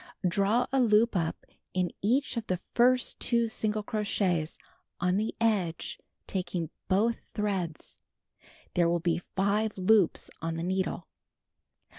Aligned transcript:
Draw 0.27 0.65
a 0.71 0.79
loop 0.81 1.15
up 1.15 1.45
in 1.75 1.91
each 2.01 2.35
of 2.35 2.47
the 2.47 2.59
first 2.73 3.19
two 3.19 3.47
single 3.47 3.83
crochets 3.83 4.57
on 4.99 5.17
the 5.17 5.35
edge 5.39 5.99
taking 6.25 6.71
both 6.87 7.27
threads. 7.35 7.99
There 8.73 8.89
will 8.89 8.99
be 8.99 9.21
5 9.35 9.73
loops 9.77 10.31
on 10.41 10.55
the 10.55 10.63
needle. 10.63 11.07